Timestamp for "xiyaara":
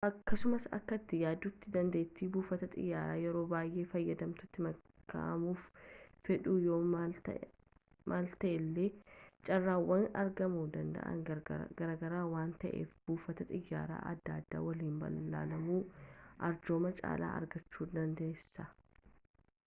13.53-14.01